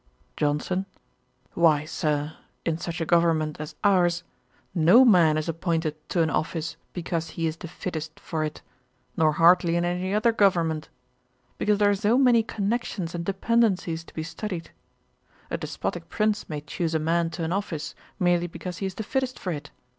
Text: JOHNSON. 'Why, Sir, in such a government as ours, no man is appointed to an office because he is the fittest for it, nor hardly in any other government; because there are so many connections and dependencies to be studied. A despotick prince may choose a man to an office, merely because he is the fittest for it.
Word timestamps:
JOHNSON. 0.35 0.87
'Why, 1.53 1.85
Sir, 1.85 2.33
in 2.65 2.79
such 2.79 3.01
a 3.01 3.05
government 3.05 3.57
as 3.59 3.75
ours, 3.83 4.23
no 4.73 5.05
man 5.05 5.37
is 5.37 5.47
appointed 5.47 5.93
to 6.09 6.23
an 6.23 6.29
office 6.31 6.75
because 6.91 7.29
he 7.37 7.45
is 7.45 7.57
the 7.57 7.67
fittest 7.67 8.19
for 8.19 8.43
it, 8.43 8.63
nor 9.15 9.33
hardly 9.33 9.75
in 9.75 9.85
any 9.85 10.11
other 10.11 10.31
government; 10.31 10.89
because 11.59 11.77
there 11.77 11.91
are 11.91 11.95
so 11.95 12.17
many 12.17 12.41
connections 12.41 13.13
and 13.13 13.23
dependencies 13.25 14.03
to 14.03 14.13
be 14.15 14.23
studied. 14.23 14.71
A 15.51 15.57
despotick 15.59 16.09
prince 16.09 16.49
may 16.49 16.61
choose 16.61 16.95
a 16.95 16.99
man 16.99 17.29
to 17.37 17.43
an 17.43 17.53
office, 17.53 17.93
merely 18.17 18.47
because 18.47 18.79
he 18.79 18.87
is 18.87 18.95
the 18.95 19.03
fittest 19.03 19.37
for 19.37 19.51
it. 19.51 19.69